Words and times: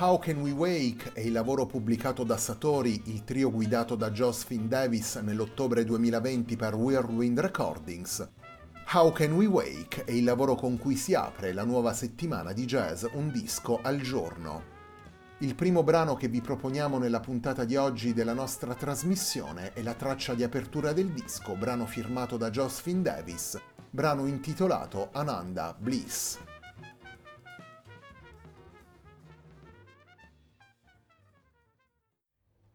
How 0.00 0.20
Can 0.20 0.36
We 0.36 0.52
Wake 0.52 1.10
è 1.12 1.18
il 1.18 1.32
lavoro 1.32 1.66
pubblicato 1.66 2.22
da 2.22 2.36
Satori, 2.36 3.02
il 3.06 3.24
trio 3.24 3.50
guidato 3.50 3.96
da 3.96 4.12
Josephine 4.12 4.68
Davis 4.68 5.16
nell'ottobre 5.16 5.84
2020 5.84 6.54
per 6.54 6.76
Whirlwind 6.76 7.40
Recordings. 7.40 8.28
How 8.92 9.10
Can 9.10 9.32
We 9.32 9.46
Wake 9.46 10.04
è 10.04 10.12
il 10.12 10.22
lavoro 10.22 10.54
con 10.54 10.78
cui 10.78 10.94
si 10.94 11.14
apre 11.14 11.52
la 11.52 11.64
nuova 11.64 11.92
settimana 11.94 12.52
di 12.52 12.64
jazz 12.64 13.06
Un 13.14 13.32
disco 13.32 13.80
al 13.82 14.00
giorno. 14.00 14.62
Il 15.38 15.56
primo 15.56 15.82
brano 15.82 16.14
che 16.14 16.28
vi 16.28 16.40
proponiamo 16.40 16.98
nella 16.98 17.18
puntata 17.18 17.64
di 17.64 17.74
oggi 17.74 18.14
della 18.14 18.34
nostra 18.34 18.74
trasmissione 18.74 19.72
è 19.72 19.82
la 19.82 19.94
traccia 19.94 20.34
di 20.34 20.44
apertura 20.44 20.92
del 20.92 21.08
disco, 21.08 21.56
brano 21.56 21.86
firmato 21.86 22.36
da 22.36 22.50
Josephine 22.50 23.02
Davis, 23.02 23.60
brano 23.90 24.26
intitolato 24.26 25.08
Ananda 25.10 25.74
Bliss. 25.76 26.38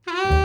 Hey. 0.06 0.43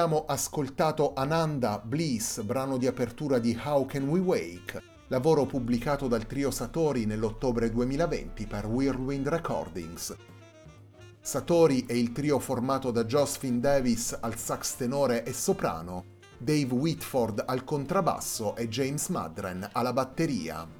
Abbiamo 0.00 0.24
ascoltato 0.24 1.12
Ananda 1.12 1.78
Bliss, 1.78 2.40
brano 2.40 2.78
di 2.78 2.86
apertura 2.86 3.38
di 3.38 3.54
How 3.62 3.84
Can 3.84 4.08
We 4.08 4.18
Wake, 4.18 4.82
lavoro 5.08 5.44
pubblicato 5.44 6.08
dal 6.08 6.24
trio 6.24 6.50
Satori 6.50 7.04
nell'ottobre 7.04 7.70
2020 7.70 8.46
per 8.46 8.64
Whirlwind 8.64 9.28
Recordings. 9.28 10.16
Satori 11.20 11.84
è 11.84 11.92
il 11.92 12.12
trio 12.12 12.38
formato 12.38 12.90
da 12.90 13.04
Josephine 13.04 13.60
Davis 13.60 14.16
al 14.18 14.38
sax 14.38 14.76
tenore 14.76 15.22
e 15.22 15.34
soprano, 15.34 16.04
Dave 16.38 16.72
Whitford 16.72 17.44
al 17.46 17.62
contrabbasso 17.64 18.56
e 18.56 18.70
James 18.70 19.06
Madren 19.08 19.68
alla 19.70 19.92
batteria. 19.92 20.79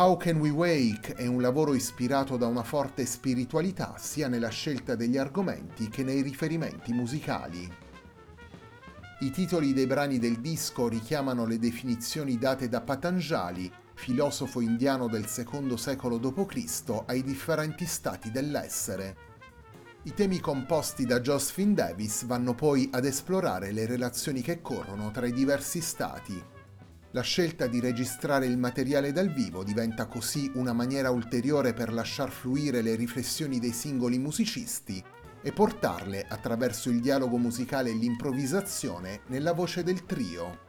How 0.00 0.16
Can 0.16 0.38
We 0.38 0.50
Wake 0.50 1.14
è 1.14 1.26
un 1.26 1.40
lavoro 1.40 1.74
ispirato 1.74 2.36
da 2.36 2.46
una 2.46 2.62
forte 2.62 3.04
spiritualità 3.04 3.96
sia 3.98 4.28
nella 4.28 4.48
scelta 4.48 4.94
degli 4.94 5.16
argomenti 5.16 5.88
che 5.88 6.04
nei 6.04 6.22
riferimenti 6.22 6.92
musicali. 6.92 7.68
I 9.18 9.30
titoli 9.32 9.72
dei 9.72 9.88
brani 9.88 10.20
del 10.20 10.38
disco 10.38 10.86
richiamano 10.86 11.46
le 11.46 11.58
definizioni 11.58 12.38
date 12.38 12.68
da 12.68 12.80
Patanjali, 12.80 13.68
filosofo 13.94 14.60
indiano 14.60 15.08
del 15.08 15.26
secondo 15.26 15.76
secolo 15.76 16.18
d.C., 16.18 17.02
ai 17.06 17.24
differenti 17.24 17.84
stati 17.84 18.30
dell'essere. 18.30 19.16
I 20.04 20.14
temi 20.14 20.38
composti 20.38 21.06
da 21.06 21.18
Josephine 21.18 21.74
Davis 21.74 22.24
vanno 22.24 22.54
poi 22.54 22.88
ad 22.92 23.04
esplorare 23.04 23.72
le 23.72 23.84
relazioni 23.84 24.42
che 24.42 24.60
corrono 24.62 25.10
tra 25.10 25.26
i 25.26 25.32
diversi 25.32 25.80
stati, 25.80 26.40
la 27.18 27.24
scelta 27.24 27.66
di 27.66 27.80
registrare 27.80 28.46
il 28.46 28.56
materiale 28.56 29.10
dal 29.10 29.32
vivo 29.32 29.64
diventa 29.64 30.06
così 30.06 30.52
una 30.54 30.72
maniera 30.72 31.10
ulteriore 31.10 31.72
per 31.72 31.92
lasciar 31.92 32.30
fluire 32.30 32.80
le 32.80 32.94
riflessioni 32.94 33.58
dei 33.58 33.72
singoli 33.72 34.18
musicisti 34.18 35.02
e 35.42 35.52
portarle 35.52 36.24
attraverso 36.28 36.90
il 36.90 37.00
dialogo 37.00 37.36
musicale 37.36 37.90
e 37.90 37.94
l'improvvisazione 37.94 39.22
nella 39.26 39.52
voce 39.52 39.82
del 39.82 40.06
trio. 40.06 40.66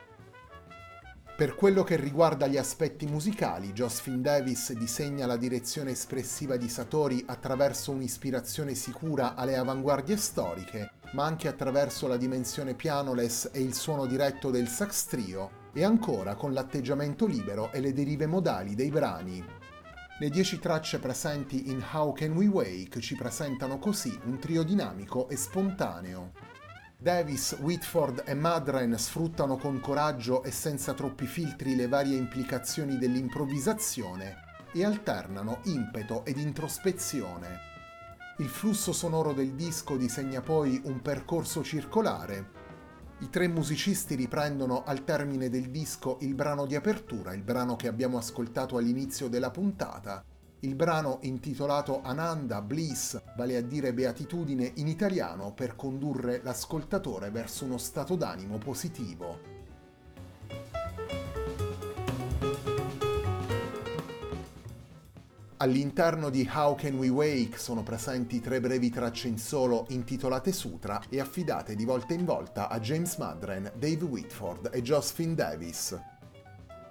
Per 1.37 1.53
quello 1.53 1.83
che 1.83 1.97
riguarda 1.97 2.47
gli 2.47 2.57
aspetti 2.57 3.05
musicali, 3.05 3.71
Josephine 3.71 4.21
Davis 4.21 4.73
disegna 4.73 5.27
la 5.27 5.37
direzione 5.37 5.91
espressiva 5.91 6.57
di 6.57 6.67
Satori 6.67 7.23
attraverso 7.27 7.91
un'ispirazione 7.91 8.73
sicura 8.73 9.35
alle 9.35 9.55
avanguardie 9.55 10.17
storiche, 10.17 10.93
ma 11.11 11.25
anche 11.25 11.47
attraverso 11.47 12.07
la 12.07 12.17
dimensione 12.17 12.73
pianoless 12.73 13.49
e 13.51 13.61
il 13.61 13.75
suono 13.75 14.07
diretto 14.07 14.49
del 14.49 14.67
sax 14.67 15.05
trio, 15.05 15.58
e 15.73 15.83
ancora 15.83 16.35
con 16.35 16.53
l'atteggiamento 16.53 17.25
libero 17.25 17.71
e 17.71 17.79
le 17.79 17.93
derive 17.93 18.25
modali 18.25 18.75
dei 18.75 18.89
brani. 18.89 19.43
Le 20.19 20.29
dieci 20.29 20.59
tracce 20.59 20.99
presenti 20.99 21.69
in 21.69 21.81
How 21.91 22.11
Can 22.11 22.33
We 22.33 22.47
Wake 22.47 22.99
ci 22.99 23.15
presentano 23.15 23.79
così 23.79 24.19
un 24.25 24.37
trio 24.37 24.63
dinamico 24.63 25.29
e 25.29 25.37
spontaneo. 25.37 26.33
Davis, 26.97 27.55
Whitford 27.61 28.23
e 28.25 28.33
Madren 28.33 28.97
sfruttano 28.97 29.55
con 29.55 29.79
coraggio 29.79 30.43
e 30.43 30.51
senza 30.51 30.93
troppi 30.93 31.25
filtri 31.25 31.77
le 31.77 31.87
varie 31.87 32.17
implicazioni 32.17 32.97
dell'improvvisazione 32.97 34.35
e 34.73 34.83
alternano 34.83 35.61
impeto 35.63 36.25
ed 36.25 36.37
introspezione. 36.37 37.67
Il 38.39 38.49
flusso 38.49 38.91
sonoro 38.91 39.31
del 39.31 39.53
disco 39.53 39.95
disegna 39.95 40.41
poi 40.41 40.81
un 40.83 41.01
percorso 41.01 41.63
circolare 41.63 42.58
i 43.21 43.29
tre 43.29 43.49
musicisti 43.49 44.15
riprendono 44.15 44.83
al 44.85 45.03
termine 45.03 45.49
del 45.49 45.69
disco 45.69 46.17
il 46.21 46.35
brano 46.35 46.65
di 46.65 46.75
apertura, 46.75 47.33
il 47.33 47.41
brano 47.41 47.75
che 47.75 47.89
abbiamo 47.89 48.17
ascoltato 48.17 48.77
all'inizio 48.77 49.27
della 49.27 49.51
puntata, 49.51 50.23
il 50.61 50.75
brano 50.75 51.19
intitolato 51.23 52.01
Ananda 52.01 52.61
Bliss, 52.61 53.21
vale 53.35 53.57
a 53.57 53.61
dire 53.61 53.93
beatitudine 53.93 54.71
in 54.75 54.87
italiano, 54.87 55.53
per 55.53 55.75
condurre 55.75 56.39
l'ascoltatore 56.43 57.29
verso 57.29 57.65
uno 57.65 57.77
stato 57.77 58.15
d'animo 58.15 58.57
positivo. 58.57 59.58
All'interno 65.61 66.29
di 66.29 66.49
How 66.49 66.73
Can 66.75 66.95
We 66.95 67.09
Wake 67.09 67.57
sono 67.57 67.83
presenti 67.83 68.39
tre 68.39 68.61
brevi 68.61 68.89
tracce 68.89 69.27
in 69.27 69.37
solo 69.37 69.87
intitolate 69.89 70.53
Sutra 70.53 71.01
e 71.09 71.19
affidate 71.19 71.75
di 71.75 71.83
volta 71.83 72.13
in 72.13 72.23
volta 72.23 72.69
a 72.69 72.79
James 72.79 73.17
Madren, 73.17 73.69
Dave 73.75 74.05
Whitford 74.05 74.69
e 74.71 74.81
Josephine 74.81 75.35
Davis. 75.35 75.99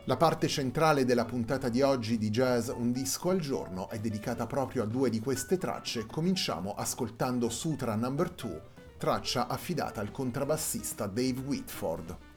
La 0.04 0.18
parte 0.18 0.48
centrale 0.48 1.06
della 1.06 1.25
puntata 1.25 1.70
di 1.70 1.80
oggi 1.80 2.18
di 2.18 2.28
Jazz 2.28 2.68
Un 2.68 2.92
disco 2.92 3.30
al 3.30 3.40
giorno 3.40 3.88
è 3.88 3.98
dedicata 4.00 4.46
proprio 4.46 4.82
a 4.82 4.87
due 4.87 5.08
di 5.08 5.20
queste 5.20 5.56
tracce. 5.56 6.04
Cominciamo 6.04 6.75
ascoltando 6.75 7.48
Sutra 7.48 7.94
No. 7.94 8.10
2, 8.10 8.62
traccia 8.98 9.46
affidata 9.46 10.02
al 10.02 10.10
contrabbassista 10.10 11.06
Dave 11.06 11.40
Whitford. 11.40 12.27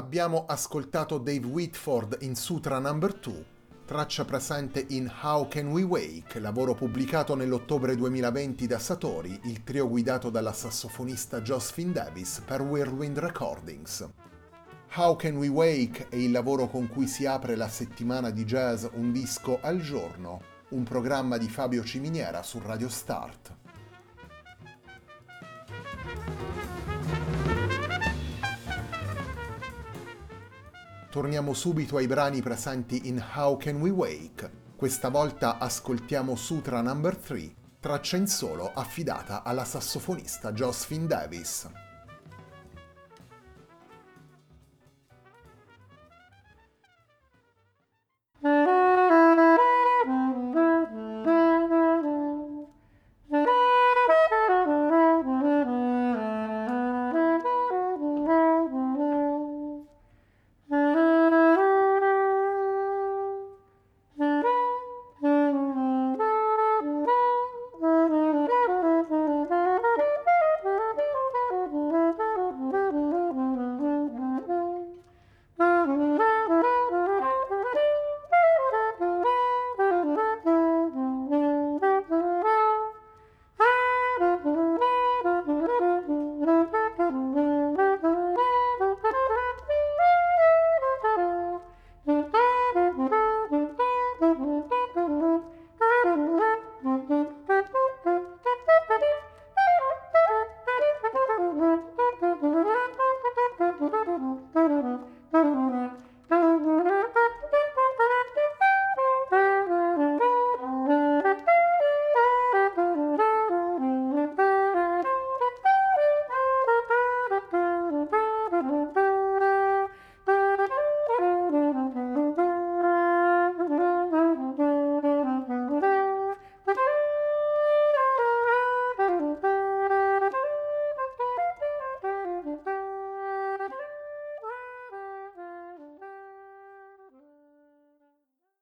Abbiamo 0.00 0.46
ascoltato 0.46 1.18
Dave 1.18 1.46
Whitford 1.46 2.16
in 2.20 2.34
Sutra 2.34 2.78
No. 2.78 2.94
2, 2.94 3.44
traccia 3.84 4.24
presente 4.24 4.82
in 4.88 5.12
How 5.20 5.46
Can 5.46 5.66
We 5.66 5.82
Wake, 5.82 6.38
lavoro 6.38 6.72
pubblicato 6.72 7.34
nell'ottobre 7.34 7.94
2020 7.96 8.66
da 8.66 8.78
Satori, 8.78 9.38
il 9.44 9.62
trio 9.62 9.86
guidato 9.90 10.30
dalla 10.30 10.54
sassofonista 10.54 11.42
Josephine 11.42 11.92
Davis 11.92 12.40
per 12.46 12.62
Whirlwind 12.62 13.18
Recordings. 13.18 14.08
How 14.94 15.16
Can 15.16 15.36
We 15.36 15.48
Wake 15.48 16.08
è 16.08 16.16
il 16.16 16.30
lavoro 16.30 16.66
con 16.66 16.88
cui 16.88 17.06
si 17.06 17.26
apre 17.26 17.54
la 17.54 17.68
settimana 17.68 18.30
di 18.30 18.46
jazz 18.46 18.86
Un 18.94 19.12
disco 19.12 19.58
al 19.60 19.82
giorno, 19.82 20.40
un 20.70 20.82
programma 20.82 21.36
di 21.36 21.46
Fabio 21.50 21.84
Ciminiera 21.84 22.42
su 22.42 22.58
Radio 22.58 22.88
Start. 22.88 23.54
Torniamo 31.10 31.54
subito 31.54 31.96
ai 31.96 32.06
brani 32.06 32.40
presenti 32.40 33.08
in 33.08 33.20
How 33.34 33.56
Can 33.56 33.80
We 33.80 33.90
Wake. 33.90 34.48
Questa 34.76 35.08
volta 35.08 35.58
ascoltiamo 35.58 36.36
Sutra 36.36 36.82
No. 36.82 37.00
3, 37.00 37.54
traccia 37.80 38.16
in 38.16 38.28
solo 38.28 38.70
affidata 38.72 39.42
alla 39.42 39.64
sassofonista 39.64 40.52
Josephine 40.52 41.08
Davis. 41.08 41.68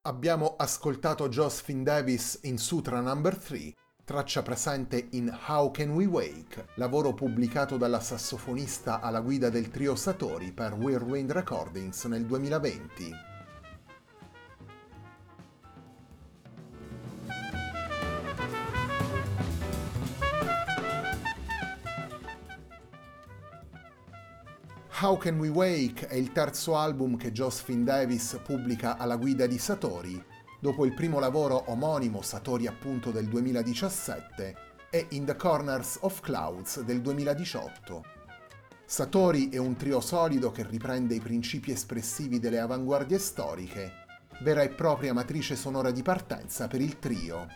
Abbiamo 0.09 0.55
ascoltato 0.57 1.29
Josephine 1.29 1.83
Davis 1.83 2.39
in 2.41 2.57
Sutra 2.57 2.99
No. 2.99 3.21
3, 3.21 3.75
traccia 4.03 4.41
presente 4.41 5.09
in 5.11 5.31
How 5.45 5.69
Can 5.69 5.91
We 5.91 6.07
Wake, 6.07 6.69
lavoro 6.77 7.13
pubblicato 7.13 7.77
dalla 7.77 7.99
sassofonista 7.99 9.01
alla 9.01 9.19
guida 9.19 9.51
del 9.51 9.69
trio 9.69 9.95
Satori 9.95 10.51
per 10.51 10.73
Whirlwind 10.73 11.31
Recordings 11.31 12.05
nel 12.05 12.25
2020. 12.25 13.11
How 25.01 25.15
Can 25.15 25.39
We 25.39 25.47
Wake 25.47 26.07
è 26.07 26.15
il 26.15 26.33
terzo 26.33 26.75
album 26.75 27.15
che 27.15 27.31
Josephine 27.31 27.85
Davis 27.85 28.37
pubblica 28.43 28.97
alla 28.97 29.15
guida 29.15 29.47
di 29.47 29.57
Satori, 29.57 30.21
dopo 30.59 30.83
il 30.83 30.93
primo 30.93 31.19
lavoro 31.19 31.71
omonimo 31.71 32.21
Satori 32.21 32.67
appunto 32.67 33.09
del 33.09 33.29
2017 33.29 34.55
e 34.89 35.05
In 35.11 35.23
the 35.23 35.37
Corners 35.37 35.99
of 36.01 36.19
Clouds 36.19 36.81
del 36.81 36.99
2018. 36.99 38.03
Satori 38.83 39.47
è 39.47 39.55
un 39.55 39.77
trio 39.77 40.01
solido 40.01 40.51
che 40.51 40.67
riprende 40.67 41.15
i 41.15 41.21
principi 41.21 41.71
espressivi 41.71 42.37
delle 42.37 42.59
avanguardie 42.59 43.19
storiche, 43.19 43.91
vera 44.41 44.63
e 44.63 44.69
propria 44.69 45.13
matrice 45.13 45.55
sonora 45.55 45.91
di 45.91 46.01
partenza 46.01 46.67
per 46.67 46.81
il 46.81 46.99
trio. 46.99 47.47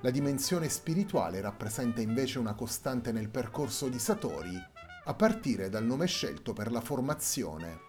La 0.00 0.10
dimensione 0.10 0.70
spirituale 0.70 1.42
rappresenta 1.42 2.00
invece 2.00 2.38
una 2.38 2.54
costante 2.54 3.12
nel 3.12 3.28
percorso 3.28 3.88
di 3.88 3.98
Satori, 3.98 4.74
a 5.08 5.14
partire 5.14 5.68
dal 5.68 5.84
nome 5.84 6.06
scelto 6.06 6.52
per 6.52 6.70
la 6.70 6.80
formazione. 6.80 7.80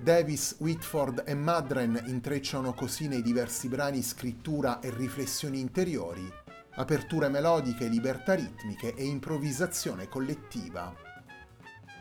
Davis, 0.00 0.56
Whitford 0.58 1.24
e 1.26 1.34
Madren 1.34 2.04
intrecciano 2.06 2.72
così 2.72 3.06
nei 3.06 3.22
diversi 3.22 3.68
brani 3.68 4.02
scrittura 4.02 4.80
e 4.80 4.90
riflessioni 4.90 5.60
interiori, 5.60 6.26
aperture 6.76 7.28
melodiche, 7.28 7.86
libertà 7.86 8.34
ritmiche 8.34 8.94
e 8.94 9.04
improvvisazione 9.04 10.08
collettiva. 10.08 10.94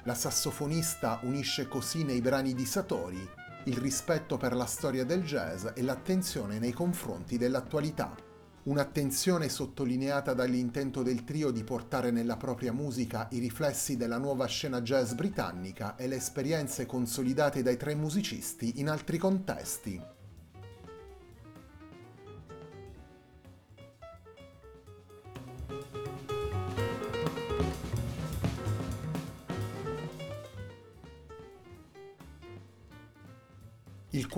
La 0.03 0.13
sassofonista 0.13 1.19
unisce 1.23 1.67
così 1.67 2.03
nei 2.03 2.21
brani 2.21 2.53
di 2.53 2.65
Satori 2.65 3.29
il 3.65 3.75
rispetto 3.77 4.37
per 4.37 4.55
la 4.55 4.65
storia 4.65 5.03
del 5.03 5.23
jazz 5.23 5.67
e 5.73 5.81
l'attenzione 5.81 6.59
nei 6.59 6.71
confronti 6.71 7.37
dell'attualità 7.37 8.15
un'attenzione 8.63 9.49
sottolineata 9.49 10.33
dall'intento 10.33 11.01
del 11.01 11.23
trio 11.23 11.51
di 11.51 11.63
portare 11.63 12.11
nella 12.11 12.37
propria 12.37 12.73
musica 12.73 13.27
i 13.31 13.39
riflessi 13.39 13.97
della 13.97 14.17
nuova 14.17 14.45
scena 14.45 14.81
jazz 14.81 15.13
britannica 15.13 15.95
e 15.95 16.07
le 16.07 16.17
esperienze 16.17 16.85
consolidate 16.85 17.63
dai 17.63 17.77
tre 17.77 17.95
musicisti 17.95 18.79
in 18.79 18.89
altri 18.89 19.17
contesti. 19.17 20.18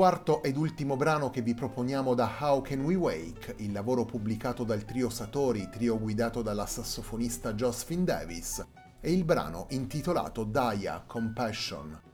Quarto 0.01 0.41
ed 0.41 0.57
ultimo 0.57 0.95
brano 0.95 1.29
che 1.29 1.43
vi 1.43 1.53
proponiamo 1.53 2.15
da 2.15 2.35
How 2.39 2.63
Can 2.63 2.83
We 2.83 2.95
Wake, 2.95 3.53
il 3.57 3.71
lavoro 3.71 4.03
pubblicato 4.03 4.63
dal 4.63 4.83
trio 4.83 5.11
Satori, 5.11 5.69
trio 5.69 5.99
guidato 5.99 6.41
dalla 6.41 6.65
sassofonista 6.65 7.53
Josephine 7.53 8.03
Davis, 8.03 8.65
è 8.99 9.09
il 9.09 9.23
brano 9.23 9.67
intitolato 9.69 10.43
Daya 10.43 11.03
Compassion. 11.05 12.10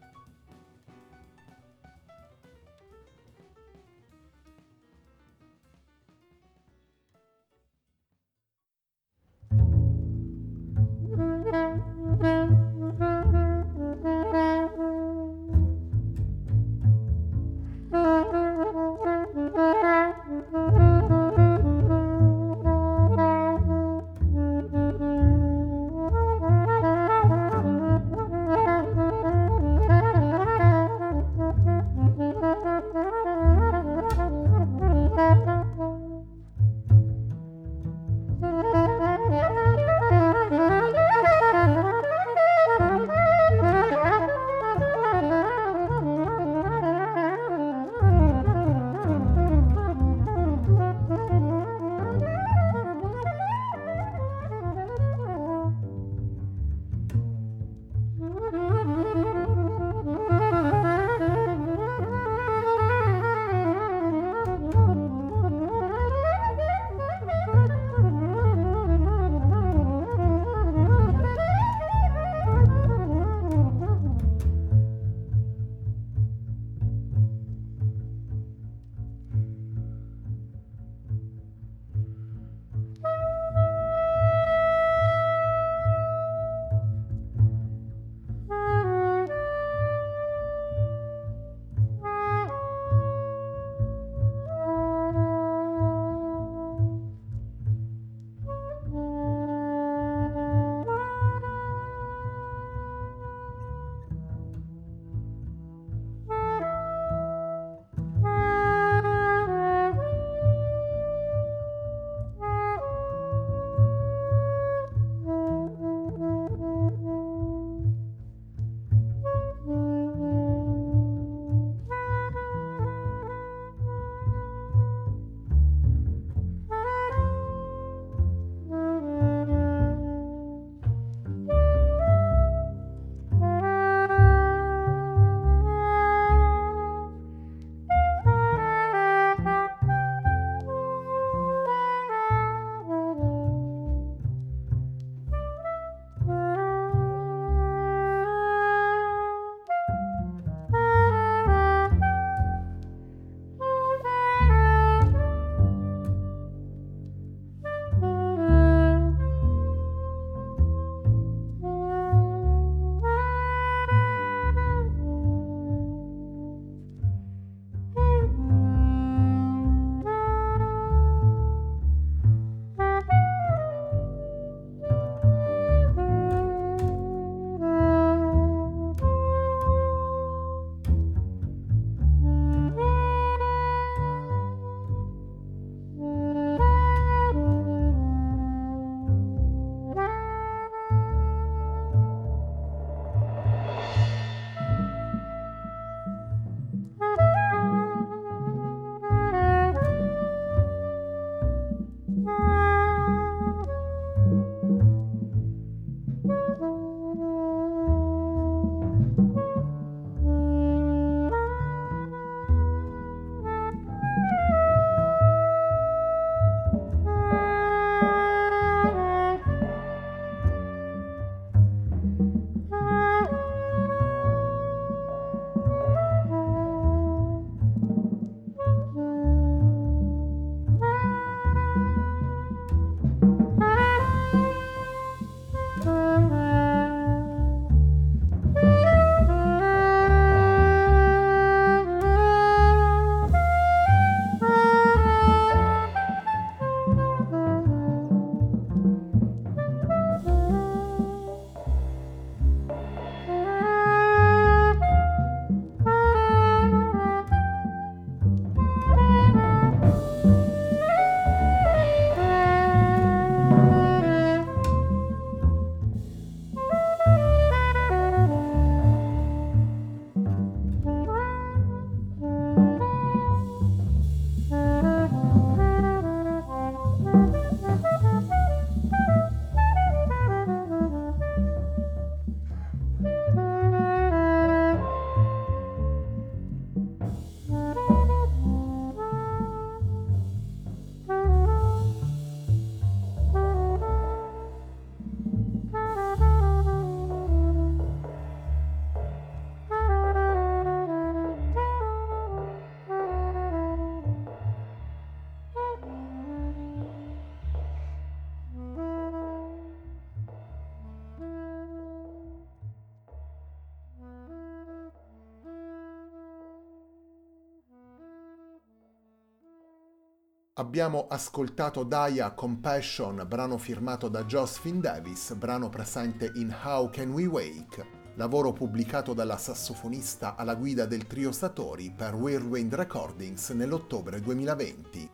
Abbiamo 320.60 321.06
ascoltato 321.08 321.84
Daya 321.84 322.32
Compassion, 322.32 323.24
brano 323.28 323.60
firmato 323.60 324.10
da 324.10 324.26
Josephine 324.26 324.80
Davis, 324.80 325.36
brano 325.36 325.70
presente 325.70 326.32
in 326.34 326.52
How 326.64 326.90
Can 326.90 327.12
We 327.12 327.28
Wake, 327.28 327.86
lavoro 328.16 328.54
pubblicato 328.54 329.14
dalla 329.14 329.38
sassofonista 329.38 330.36
alla 330.36 330.56
guida 330.56 330.88
del 330.88 331.06
trio 331.06 331.32
Satori 331.32 331.94
per 331.96 332.16
Whirlwind 332.16 332.74
Recordings 332.74 333.50
nell'ottobre 333.50 334.20
2020. 334.20 335.08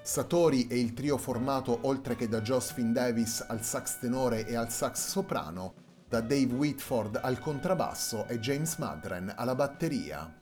Satori 0.00 0.66
è 0.66 0.74
il 0.74 0.94
trio 0.94 1.18
formato 1.18 1.80
oltre 1.82 2.16
che 2.16 2.26
da 2.26 2.40
Josephine 2.40 2.92
Davis 2.92 3.44
al 3.46 3.62
sax 3.62 3.98
tenore 3.98 4.46
e 4.46 4.56
al 4.56 4.70
sax 4.70 5.08
soprano, 5.08 5.74
da 6.08 6.22
Dave 6.22 6.54
Whitford 6.54 7.20
al 7.22 7.38
contrabbasso 7.38 8.26
e 8.28 8.40
James 8.40 8.78
Madren 8.78 9.30
alla 9.36 9.54
batteria. 9.54 10.41